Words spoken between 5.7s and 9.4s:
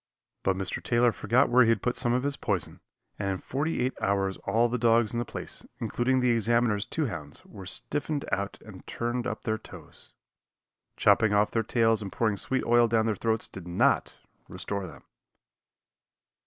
including the Examiner's two hounds, were stiffened out and turned